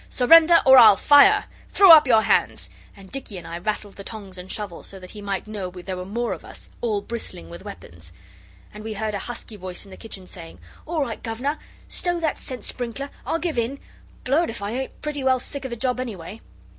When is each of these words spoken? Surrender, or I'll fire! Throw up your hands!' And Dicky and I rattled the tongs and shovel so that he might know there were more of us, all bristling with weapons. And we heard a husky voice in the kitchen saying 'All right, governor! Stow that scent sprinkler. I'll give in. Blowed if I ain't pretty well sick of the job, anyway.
Surrender, 0.09 0.63
or 0.65 0.79
I'll 0.79 0.95
fire! 0.95 1.45
Throw 1.69 1.91
up 1.91 2.07
your 2.07 2.23
hands!' 2.23 2.71
And 2.97 3.11
Dicky 3.11 3.37
and 3.37 3.45
I 3.45 3.59
rattled 3.59 3.97
the 3.97 4.03
tongs 4.03 4.39
and 4.39 4.51
shovel 4.51 4.81
so 4.81 4.97
that 4.99 5.11
he 5.11 5.21
might 5.21 5.45
know 5.45 5.69
there 5.69 5.95
were 5.95 6.05
more 6.07 6.33
of 6.33 6.43
us, 6.43 6.71
all 6.81 7.01
bristling 7.03 7.51
with 7.51 7.63
weapons. 7.63 8.11
And 8.73 8.83
we 8.83 8.93
heard 8.93 9.13
a 9.13 9.19
husky 9.19 9.57
voice 9.57 9.85
in 9.85 9.91
the 9.91 9.97
kitchen 9.97 10.25
saying 10.25 10.57
'All 10.87 11.01
right, 11.01 11.21
governor! 11.21 11.59
Stow 11.87 12.19
that 12.19 12.39
scent 12.39 12.63
sprinkler. 12.65 13.11
I'll 13.27 13.37
give 13.37 13.59
in. 13.59 13.77
Blowed 14.23 14.49
if 14.49 14.59
I 14.63 14.71
ain't 14.71 15.01
pretty 15.03 15.23
well 15.23 15.39
sick 15.39 15.65
of 15.65 15.69
the 15.69 15.77
job, 15.77 15.99
anyway. 15.99 16.41